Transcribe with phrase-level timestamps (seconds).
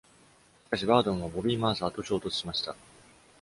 [0.69, 2.75] しかし、バードンはボビー・マーサーと衝突しました。